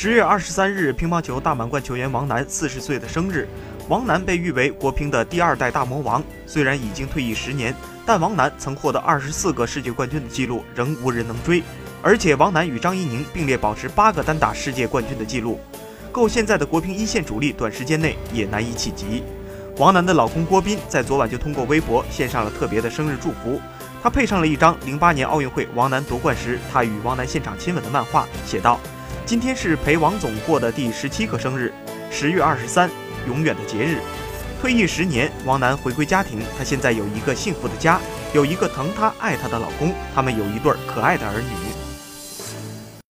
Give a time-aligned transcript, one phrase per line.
[0.00, 3.48] 十月二十三日，乒乓球大满贯球员王楠四十岁的生日。
[3.88, 7.74] 王楠被誉为国乒的第二代大魔王，虽然已经退役十年，
[8.06, 11.64] 但王楠曾获得二十四个世界冠军的记录仍无人能追。
[12.00, 15.58] 而且，王楠与张怡宁并列保持八个单打世界冠军的记录，
[16.12, 19.24] 够现在的国乒一线主力短时间内也难以企及。
[19.78, 23.60] 王楠的老公郭斌在昨晚就通过微博献上了特别的生日祝福，
[24.00, 28.78] 他配上了一张零八年奥运会王楠夺冠时他与王楠现场亲吻的漫画，写道。
[29.24, 31.72] 今天是陪王总过的第十七个生日，
[32.10, 32.90] 十月二十三，
[33.26, 33.98] 永远的节日。
[34.60, 38.00] 退役十年，王楠回归家庭，她现在有一个幸福的家，
[38.32, 41.67] 有一个疼她爱她的老公，他们有一对可爱的儿女。